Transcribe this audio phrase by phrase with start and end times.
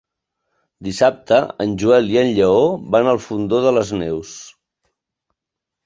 [0.87, 2.65] Dissabte en Joel i en Lleó
[2.99, 4.37] van al Fondó de les Neus.